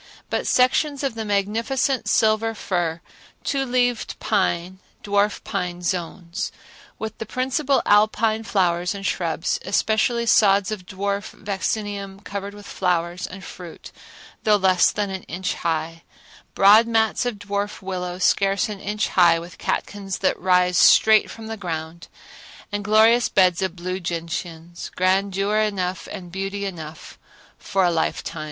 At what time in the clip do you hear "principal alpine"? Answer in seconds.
7.27-8.41